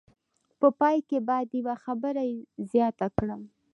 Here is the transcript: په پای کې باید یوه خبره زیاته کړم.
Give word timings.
په 0.59 0.67
پای 0.79 0.97
کې 1.09 1.17
باید 1.29 1.49
یوه 1.59 1.75
خبره 1.83 2.21
زیاته 2.71 3.07
کړم. 3.17 3.41